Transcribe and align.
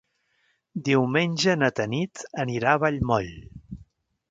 Diumenge 0.87 1.55
na 1.63 1.69
Tanit 1.81 2.25
anirà 2.47 2.75
a 2.79 2.83
Vallmoll. 2.85 3.33